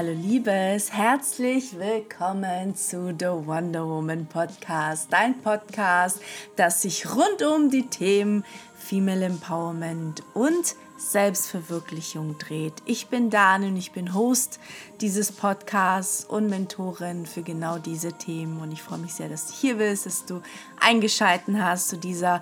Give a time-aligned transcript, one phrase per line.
[0.00, 6.22] Hallo Liebes, herzlich willkommen zu The Wonder Woman Podcast, dein Podcast,
[6.56, 8.42] das sich rund um die Themen
[8.74, 12.72] Female Empowerment und Selbstverwirklichung dreht.
[12.86, 14.58] Ich bin Dani und ich bin Host
[15.02, 18.62] dieses Podcasts und Mentorin für genau diese Themen.
[18.62, 20.40] Und ich freue mich sehr, dass du hier bist, dass du
[20.80, 22.40] eingeschalten hast zu dieser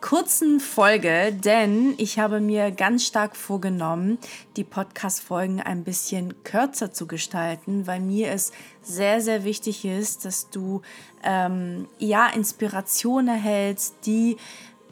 [0.00, 4.18] kurzen Folge, denn ich habe mir ganz stark vorgenommen,
[4.56, 10.50] die Podcast-Folgen ein bisschen kürzer zu gestalten, weil mir es sehr, sehr wichtig ist, dass
[10.50, 10.82] du
[11.22, 14.36] ähm, ja Inspiration erhältst, die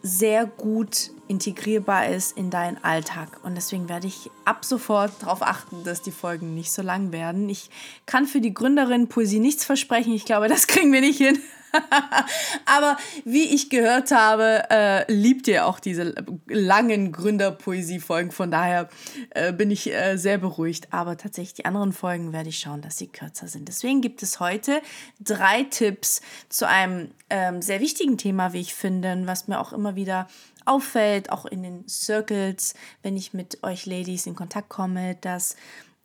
[0.02, 3.40] sehr gut integrierbar ist in deinen Alltag.
[3.42, 7.48] Und deswegen werde ich ab sofort darauf achten, dass die Folgen nicht so lang werden.
[7.48, 7.70] Ich
[8.06, 10.12] kann für die Gründerin Poesie nichts versprechen.
[10.12, 11.38] Ich glaube, das kriegen wir nicht hin.
[12.66, 16.14] Aber wie ich gehört habe, äh, liebt ihr auch diese
[16.46, 18.30] langen Gründerpoesie-Folgen.
[18.30, 18.88] Von daher
[19.30, 20.92] äh, bin ich äh, sehr beruhigt.
[20.92, 23.68] Aber tatsächlich die anderen Folgen werde ich schauen, dass sie kürzer sind.
[23.68, 24.80] Deswegen gibt es heute
[25.20, 29.96] drei Tipps zu einem ähm, sehr wichtigen Thema, wie ich finde, was mir auch immer
[29.96, 30.28] wieder
[30.64, 35.56] auffällt, auch in den Circles, wenn ich mit euch Ladies in Kontakt komme, dass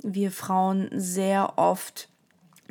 [0.02, 2.10] wir Frauen sehr oft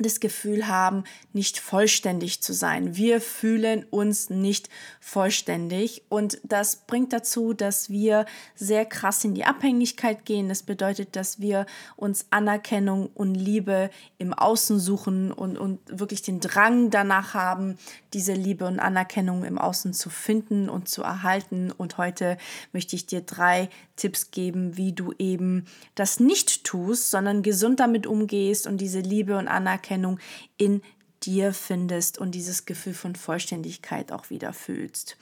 [0.03, 2.95] das Gefühl haben, nicht vollständig zu sein.
[2.95, 9.45] Wir fühlen uns nicht vollständig und das bringt dazu, dass wir sehr krass in die
[9.45, 10.49] Abhängigkeit gehen.
[10.49, 16.39] Das bedeutet, dass wir uns Anerkennung und Liebe im Außen suchen und, und wirklich den
[16.39, 17.77] Drang danach haben,
[18.13, 21.71] diese Liebe und Anerkennung im Außen zu finden und zu erhalten.
[21.71, 22.37] Und heute
[22.71, 28.07] möchte ich dir drei Tipps geben, wie du eben das nicht tust, sondern gesund damit
[28.07, 29.92] umgehst und diese Liebe und Anerkennung
[30.57, 30.81] in
[31.23, 35.17] dir findest und dieses Gefühl von Vollständigkeit auch wieder fühlst.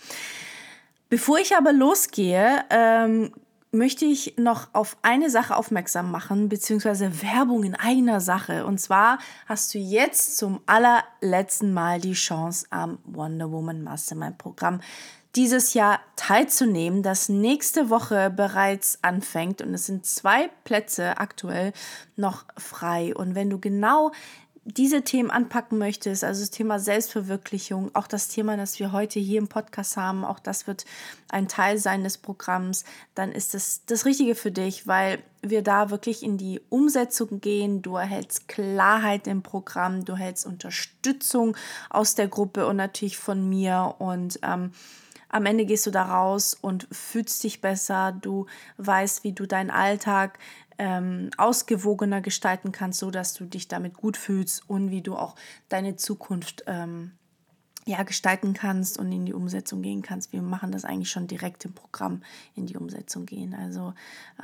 [1.10, 3.32] Bevor ich aber losgehe, ähm,
[3.72, 8.66] möchte ich noch auf eine Sache aufmerksam machen, beziehungsweise Werbung in eigener Sache.
[8.66, 14.82] Und zwar hast du jetzt zum allerletzten Mal die Chance am Wonder Woman Mastermind Programm
[15.36, 19.62] dieses Jahr teilzunehmen, das nächste Woche bereits anfängt.
[19.62, 21.72] Und es sind zwei Plätze aktuell
[22.18, 23.16] noch frei.
[23.16, 24.12] Und wenn du genau
[24.64, 29.40] diese Themen anpacken möchtest, also das Thema Selbstverwirklichung, auch das Thema, das wir heute hier
[29.40, 30.86] im Podcast haben, auch das wird
[31.30, 32.84] ein Teil sein des Programms,
[33.16, 37.82] dann ist das das Richtige für dich, weil wir da wirklich in die Umsetzung gehen.
[37.82, 41.58] Du erhältst Klarheit im Programm, du erhältst Unterstützung
[41.90, 44.72] aus der Gruppe und natürlich von mir und ähm,
[45.32, 48.48] am Ende gehst du da raus und fühlst dich besser, du
[48.78, 50.38] weißt, wie du deinen Alltag
[50.82, 55.36] ähm, ausgewogener gestalten kannst, so dass du dich damit gut fühlst und wie du auch
[55.70, 57.12] deine Zukunft ähm,
[57.86, 60.32] ja, gestalten kannst und in die Umsetzung gehen kannst.
[60.32, 62.22] Wir machen das eigentlich schon direkt im Programm
[62.56, 63.56] in die Umsetzung gehen.
[63.56, 63.94] Also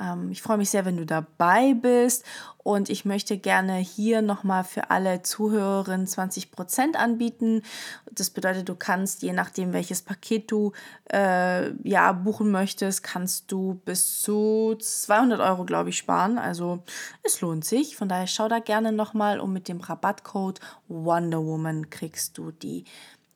[0.00, 2.24] ähm, ich freue mich sehr, wenn du dabei bist
[2.58, 7.62] und ich möchte gerne hier nochmal für alle Zuhörerinnen 20% anbieten.
[8.10, 10.72] Das bedeutet, du kannst, je nachdem, welches Paket du
[11.12, 16.38] äh, ja, buchen möchtest, kannst du bis zu 200 Euro, glaube ich, sparen.
[16.38, 16.82] Also
[17.22, 17.96] es lohnt sich.
[17.96, 22.84] Von daher schau da gerne nochmal und mit dem Rabattcode Wonder Woman kriegst du die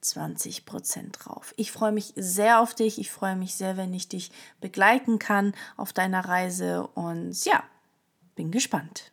[0.03, 1.55] 20% drauf.
[1.57, 2.99] Ich freue mich sehr auf dich.
[2.99, 4.31] Ich freue mich sehr, wenn ich dich
[4.61, 6.87] begleiten kann auf deiner Reise.
[6.89, 7.63] Und ja,
[8.35, 9.13] bin gespannt.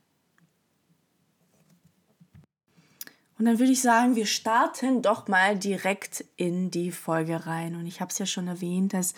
[3.37, 7.75] Und dann würde ich sagen, wir starten doch mal direkt in die Folge rein.
[7.75, 9.13] Und ich habe es ja schon erwähnt, dass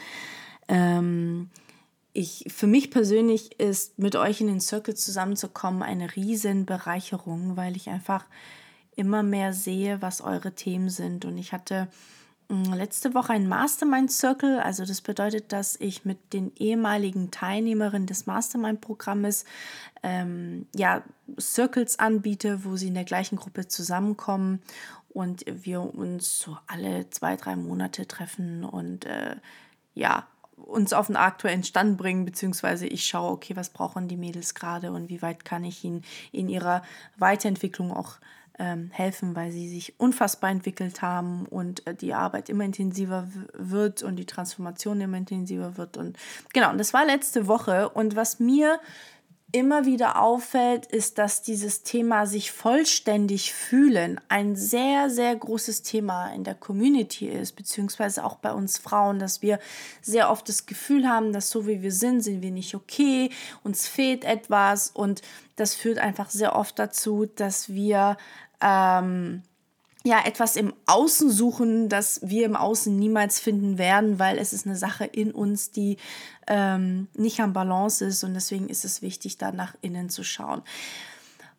[0.67, 1.49] ähm,
[2.13, 7.75] ich für mich persönlich ist, mit euch in den Circle zusammenzukommen, eine riesen Bereicherung, weil
[7.75, 8.25] ich einfach
[8.95, 11.25] immer mehr sehe, was eure Themen sind.
[11.25, 11.87] Und ich hatte
[12.49, 14.59] mm, letzte Woche ein Mastermind Circle.
[14.59, 19.45] Also das bedeutet, dass ich mit den ehemaligen Teilnehmerinnen des Mastermind-Programmes
[20.03, 21.03] ähm, ja,
[21.39, 24.61] Circles anbiete, wo sie in der gleichen Gruppe zusammenkommen
[25.09, 29.35] und wir uns so alle zwei, drei Monate treffen und äh,
[29.93, 34.53] ja, uns auf den aktuellen Stand bringen, beziehungsweise ich schaue, okay, was brauchen die Mädels
[34.53, 36.83] gerade und wie weit kann ich ihnen in ihrer
[37.17, 38.17] Weiterentwicklung auch
[38.91, 44.15] helfen, weil sie sich unfassbar entwickelt haben und äh, die Arbeit immer intensiver wird und
[44.15, 45.97] die Transformation immer intensiver wird.
[45.97, 46.17] Und
[46.53, 47.89] genau, und das war letzte Woche.
[47.89, 48.79] Und was mir
[49.51, 56.31] immer wieder auffällt, ist, dass dieses Thema sich vollständig fühlen ein sehr, sehr großes Thema
[56.33, 59.59] in der Community ist, beziehungsweise auch bei uns Frauen, dass wir
[60.01, 63.29] sehr oft das Gefühl haben, dass so wie wir sind, sind wir nicht okay,
[63.63, 65.21] uns fehlt etwas und
[65.57, 68.17] das führt einfach sehr oft dazu, dass wir
[68.61, 69.43] ähm,
[70.03, 74.65] ja, etwas im Außen suchen, das wir im Außen niemals finden werden, weil es ist
[74.65, 75.97] eine Sache in uns, die
[76.47, 80.63] ähm, nicht am Balance ist und deswegen ist es wichtig, da nach innen zu schauen.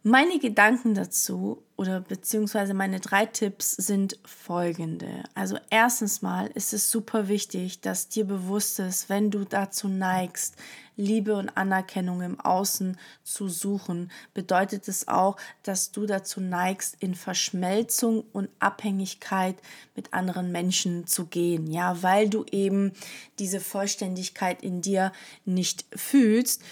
[0.05, 5.23] Meine Gedanken dazu oder beziehungsweise meine drei Tipps sind folgende.
[5.37, 10.57] Also erstens mal ist es super wichtig, dass dir bewusst ist, wenn du dazu neigst,
[10.97, 17.15] Liebe und Anerkennung im Außen zu suchen, bedeutet es auch, dass du dazu neigst, in
[17.15, 19.57] Verschmelzung und Abhängigkeit
[19.97, 21.71] mit anderen Menschen zu gehen.
[21.71, 22.93] Ja, weil du eben
[23.39, 25.13] diese Vollständigkeit in dir
[25.45, 26.63] nicht fühlst,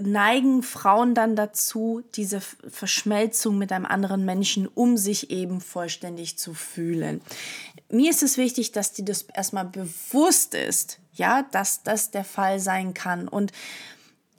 [0.00, 6.54] neigen Frauen dann dazu, diese Verschmelzung mit einem anderen Menschen, um sich eben vollständig zu
[6.54, 7.20] fühlen.
[7.90, 12.58] Mir ist es wichtig, dass dir das erstmal bewusst ist, ja, dass das der Fall
[12.60, 13.28] sein kann.
[13.28, 13.52] Und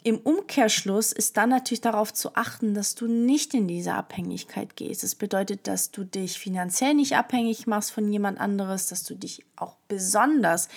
[0.06, 5.04] im Umkehrschluss ist dann natürlich darauf zu achten, dass du nicht in diese Abhängigkeit gehst.
[5.04, 9.46] Das bedeutet, dass du dich finanziell nicht abhängig machst von jemand anderes, dass du dich
[9.56, 10.68] auch besonders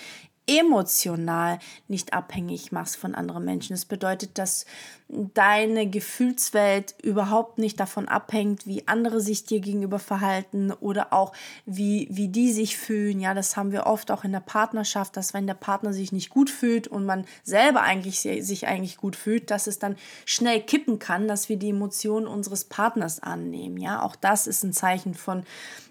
[0.47, 3.73] emotional nicht abhängig machst von anderen Menschen.
[3.73, 4.65] Das bedeutet, dass
[5.09, 11.31] deine Gefühlswelt überhaupt nicht davon abhängt, wie andere sich dir gegenüber verhalten oder auch
[11.65, 13.21] wie, wie die sich fühlen.
[13.21, 16.29] Ja, das haben wir oft auch in der Partnerschaft, dass wenn der Partner sich nicht
[16.29, 19.95] gut fühlt und man selber eigentlich sich eigentlich gut fühlt, dass es dann
[20.25, 23.77] schnell kippen kann, dass wir die Emotionen unseres Partners annehmen.
[23.77, 25.43] Ja, auch das ist ein Zeichen von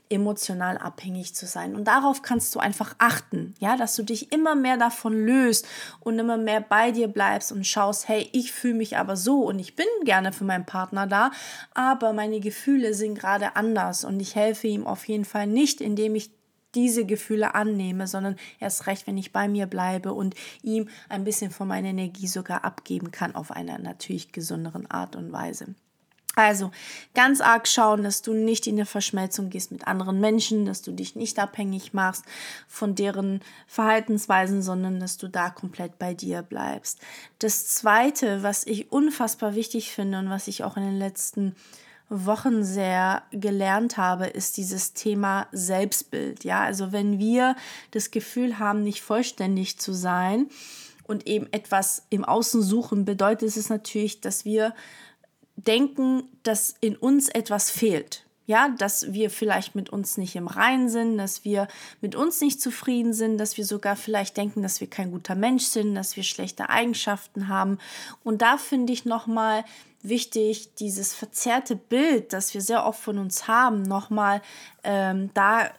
[0.08, 1.74] emotional abhängig zu sein.
[1.74, 5.66] Und darauf kannst du einfach achten, ja, dass du dich immer mehr davon löst
[6.00, 9.58] und immer mehr bei dir bleibst und schaust, hey, ich fühle mich aber so und
[9.58, 11.30] ich bin gerne für meinen Partner da,
[11.74, 16.14] aber meine Gefühle sind gerade anders und ich helfe ihm auf jeden Fall nicht, indem
[16.14, 16.30] ich
[16.74, 21.50] diese Gefühle annehme, sondern erst recht, wenn ich bei mir bleibe und ihm ein bisschen
[21.50, 25.74] von meiner Energie sogar abgeben kann auf einer natürlich gesünderen Art und Weise.
[26.36, 26.70] Also
[27.14, 30.92] ganz arg schauen, dass du nicht in eine Verschmelzung gehst mit anderen Menschen, dass du
[30.92, 32.26] dich nicht abhängig machst
[32.68, 37.00] von deren Verhaltensweisen, sondern dass du da komplett bei dir bleibst.
[37.38, 41.56] Das Zweite, was ich unfassbar wichtig finde und was ich auch in den letzten
[42.10, 46.44] Wochen sehr gelernt habe, ist dieses Thema Selbstbild.
[46.44, 47.56] Ja, also wenn wir
[47.92, 50.48] das Gefühl haben, nicht vollständig zu sein
[51.04, 54.74] und eben etwas im Außen suchen, bedeutet es natürlich, dass wir
[55.66, 58.22] denken, dass in uns etwas fehlt.
[58.48, 61.66] Ja, dass wir vielleicht mit uns nicht im Reinen sind, dass wir
[62.00, 65.64] mit uns nicht zufrieden sind, dass wir sogar vielleicht denken, dass wir kein guter Mensch
[65.64, 67.78] sind, dass wir schlechte Eigenschaften haben.
[68.22, 69.64] Und da finde ich nochmal
[70.00, 74.40] wichtig, dieses verzerrte Bild, das wir sehr oft von uns haben, nochmal
[74.84, 75.70] ähm, da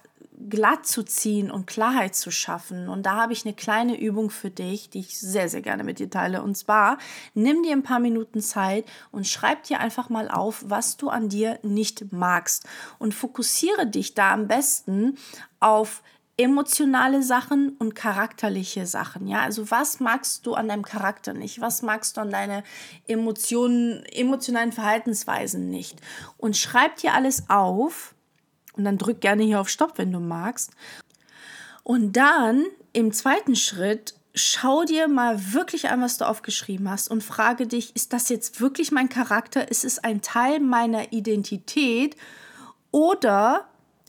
[0.48, 2.88] glatt zu ziehen und Klarheit zu schaffen.
[2.88, 5.98] Und da habe ich eine kleine Übung für dich, die ich sehr, sehr gerne mit
[5.98, 6.42] dir teile.
[6.42, 6.98] Und zwar,
[7.34, 11.28] nimm dir ein paar Minuten Zeit und schreib dir einfach mal auf, was du an
[11.28, 12.66] dir nicht magst.
[12.98, 15.16] Und fokussiere dich da am besten
[15.60, 16.02] auf
[16.36, 19.26] emotionale Sachen und charakterliche Sachen.
[19.26, 21.60] Ja, also was magst du an deinem Charakter nicht?
[21.60, 22.62] Was magst du an deinen
[23.08, 26.00] Emotionen, emotionalen Verhaltensweisen nicht?
[26.36, 28.14] Und schreib dir alles auf
[28.78, 30.70] und dann drück gerne hier auf Stopp, wenn du magst.
[31.82, 37.24] Und dann im zweiten Schritt schau dir mal wirklich an, was du aufgeschrieben hast und
[37.24, 39.68] frage dich, ist das jetzt wirklich mein Charakter?
[39.70, 42.16] Ist es ein Teil meiner Identität?
[42.90, 43.66] Oder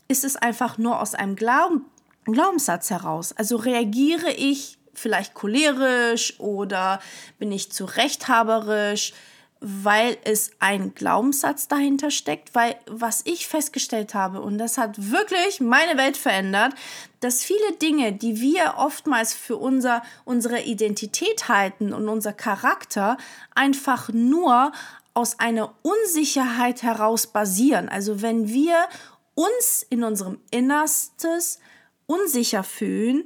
[0.08, 1.84] ist es einfach nur aus einem Glauben,
[2.24, 3.32] Glaubenssatz heraus?
[3.32, 7.00] Also reagiere ich vielleicht cholerisch oder
[7.38, 9.12] bin ich zu rechthaberisch?
[9.60, 15.60] Weil es ein Glaubenssatz dahinter steckt, weil was ich festgestellt habe, und das hat wirklich
[15.60, 16.74] meine Welt verändert,
[17.20, 23.18] dass viele Dinge, die wir oftmals für unser, unsere Identität halten und unser Charakter,
[23.54, 24.72] einfach nur
[25.12, 27.90] aus einer Unsicherheit heraus basieren.
[27.90, 28.88] Also wenn wir
[29.34, 31.58] uns in unserem Innerstes
[32.06, 33.24] unsicher fühlen,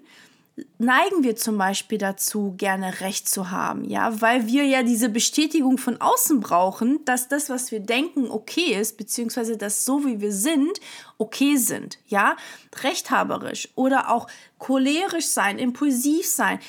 [0.79, 5.79] neigen wir zum Beispiel dazu, gerne Recht zu haben, ja, weil wir ja diese Bestätigung
[5.79, 10.33] von außen brauchen, dass das, was wir denken, okay ist, beziehungsweise dass so wie wir
[10.33, 10.81] sind,
[11.19, 12.37] okay sind, ja,
[12.83, 16.61] rechthaberisch oder auch cholerisch sein, impulsiv sein.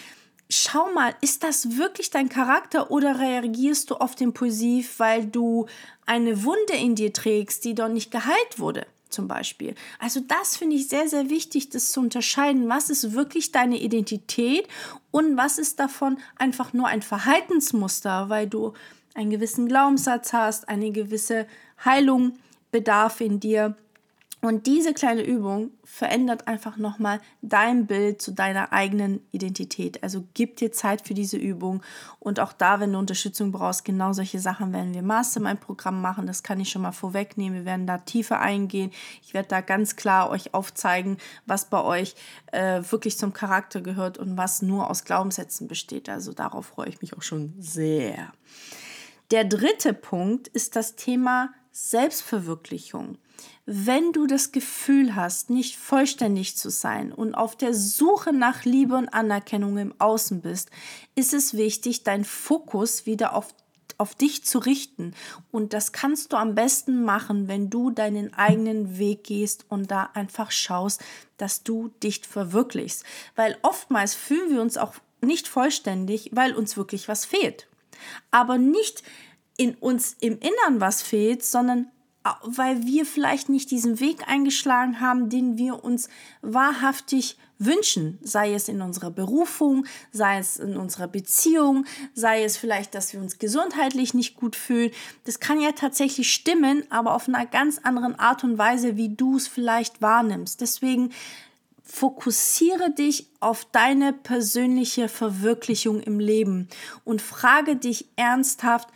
[0.50, 5.66] Schau mal, ist das wirklich dein Charakter oder reagierst du oft impulsiv, weil du
[6.06, 8.86] eine Wunde in dir trägst, die doch nicht geheilt wurde?
[9.16, 9.74] Zum Beispiel.
[9.98, 12.70] Also das finde ich sehr, sehr wichtig, das zu unterscheiden.
[12.70, 14.68] Was ist wirklich deine Identität
[15.10, 18.74] und was ist davon einfach nur ein Verhaltensmuster, weil du
[19.16, 21.48] einen gewissen Glaubenssatz hast, eine gewisse
[21.84, 22.38] Heilung
[22.72, 23.76] bedarf in dir
[24.46, 30.04] und diese kleine Übung verändert einfach nochmal dein Bild zu deiner eigenen Identität.
[30.04, 31.82] Also gib dir Zeit für diese Übung.
[32.20, 36.28] Und auch da, wenn du Unterstützung brauchst, genau solche Sachen werden wir Mastermind-Programm machen.
[36.28, 37.60] Das kann ich schon mal vorwegnehmen.
[37.60, 38.92] Wir werden da tiefer eingehen.
[39.24, 42.16] Ich werde da ganz klar euch aufzeigen, was bei euch
[42.52, 46.10] äh, wirklich zum Charakter gehört und was nur aus Glaubenssätzen besteht.
[46.10, 48.32] Also darauf freue ich mich auch schon sehr.
[49.32, 53.18] Der dritte Punkt ist das Thema Selbstverwirklichung.
[53.66, 58.96] Wenn du das Gefühl hast, nicht vollständig zu sein und auf der Suche nach Liebe
[58.96, 60.72] und Anerkennung im Außen bist,
[61.16, 63.54] ist es wichtig, deinen Fokus wieder auf
[63.98, 65.14] auf dich zu richten.
[65.52, 70.10] Und das kannst du am besten machen, wenn du deinen eigenen Weg gehst und da
[70.14, 71.02] einfach schaust,
[71.38, 73.06] dass du dich verwirklichst.
[73.38, 77.68] Weil oftmals fühlen wir uns auch nicht vollständig, weil uns wirklich was fehlt.
[78.32, 79.04] Aber nicht
[79.58, 81.88] in uns im Innern was fehlt, sondern
[82.42, 86.10] weil wir vielleicht nicht diesen Weg eingeschlagen haben, den wir uns
[86.42, 92.96] wahrhaftig wünschen, sei es in unserer Berufung, sei es in unserer Beziehung, sei es vielleicht,
[92.96, 94.92] dass wir uns gesundheitlich nicht gut fühlen.
[95.24, 99.38] Das kann ja tatsächlich stimmen, aber auf einer ganz anderen Art und Weise, wie du
[99.38, 100.60] es vielleicht wahrnimmst.
[100.62, 101.12] Deswegen
[101.84, 106.68] fokussiere dich auf deine persönliche Verwirklichung im Leben
[107.04, 108.90] und frage dich ernsthaft,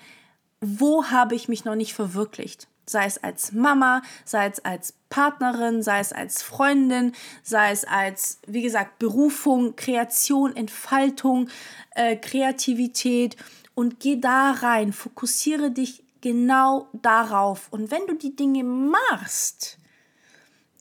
[0.62, 2.68] wo habe ich mich noch nicht verwirklicht?
[2.90, 7.14] sei es als Mama, sei es als Partnerin, sei es als Freundin,
[7.44, 11.50] sei es als, wie gesagt, Berufung, Kreation, Entfaltung,
[11.92, 13.38] äh, Kreativität
[13.76, 17.68] und geh da rein, fokussiere dich genau darauf.
[17.72, 19.78] Und wenn du die Dinge machst,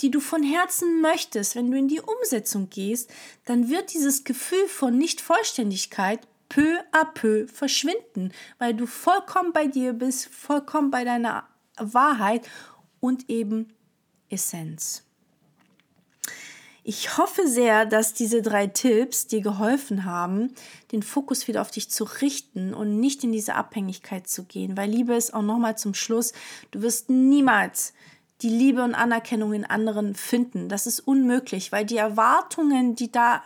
[0.01, 3.11] die du von Herzen möchtest, wenn du in die Umsetzung gehst,
[3.47, 9.93] dann wird dieses Gefühl von Nichtvollständigkeit peu à peu verschwinden, weil du vollkommen bei dir
[9.93, 12.49] bist, vollkommen bei deiner Wahrheit
[13.01, 13.73] und eben
[14.31, 15.05] Essenz.
[16.91, 20.55] Ich hoffe sehr, dass diese drei Tipps dir geholfen haben,
[20.91, 24.75] den Fokus wieder auf dich zu richten und nicht in diese Abhängigkeit zu gehen.
[24.75, 26.33] Weil Liebe ist auch nochmal zum Schluss,
[26.71, 27.93] du wirst niemals
[28.41, 30.71] die Liebe und Anerkennung in anderen finden.
[30.71, 33.43] Das ist unmöglich, weil die Erwartungen, die da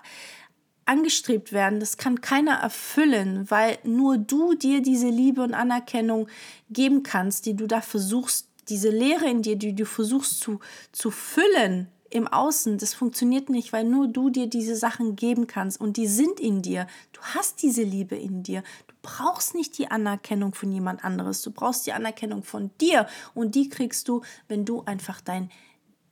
[0.84, 6.28] angestrebt werden, das kann keiner erfüllen, weil nur du dir diese Liebe und Anerkennung
[6.70, 10.60] geben kannst, die du da versuchst, diese Leere in dir, die du versuchst zu,
[10.92, 15.80] zu füllen im Außen, das funktioniert nicht, weil nur du dir diese Sachen geben kannst
[15.80, 16.86] und die sind in dir.
[17.12, 18.62] Du hast diese Liebe in dir.
[18.86, 21.40] Du brauchst nicht die Anerkennung von jemand anderes.
[21.40, 25.50] Du brauchst die Anerkennung von dir und die kriegst du, wenn du einfach dein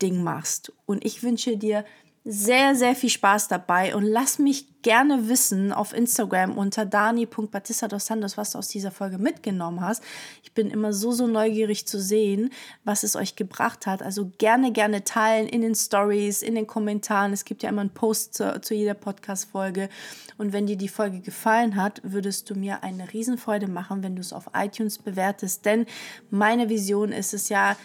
[0.00, 0.72] Ding machst.
[0.86, 1.84] Und ich wünsche dir
[2.24, 8.06] sehr, sehr viel Spaß dabei und lass mich gerne wissen auf Instagram unter dani.batista dos
[8.06, 10.02] Santos, was du aus dieser Folge mitgenommen hast.
[10.42, 12.50] Ich bin immer so, so neugierig zu sehen,
[12.84, 14.02] was es euch gebracht hat.
[14.02, 17.32] Also gerne, gerne teilen in den Stories, in den Kommentaren.
[17.32, 19.88] Es gibt ja immer einen Post zu, zu jeder Podcast-Folge.
[20.36, 24.20] Und wenn dir die Folge gefallen hat, würdest du mir eine Riesenfreude machen, wenn du
[24.20, 25.64] es auf iTunes bewertest.
[25.64, 25.86] Denn
[26.30, 27.76] meine Vision ist es ja,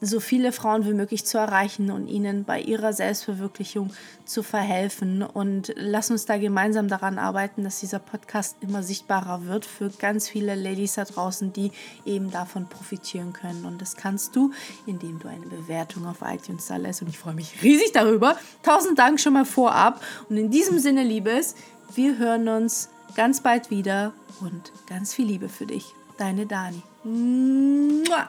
[0.00, 3.92] so viele Frauen wie möglich zu erreichen und ihnen bei ihrer Selbstverwirklichung
[4.24, 5.22] zu verhelfen.
[5.22, 10.28] Und lass uns da gemeinsam daran arbeiten, dass dieser Podcast immer sichtbarer wird für ganz
[10.28, 11.72] viele Ladies da draußen, die
[12.04, 13.64] eben davon profitieren können.
[13.64, 14.52] Und das kannst du,
[14.86, 17.02] indem du eine Bewertung auf iTunes da lässt.
[17.02, 18.36] Und ich freue mich riesig darüber.
[18.62, 20.02] Tausend Dank schon mal vorab.
[20.28, 21.54] Und in diesem Sinne, Liebes,
[21.94, 25.94] wir hören uns ganz bald wieder und ganz viel Liebe für dich.
[26.16, 26.82] Deine Dani.
[27.04, 28.28] Mua.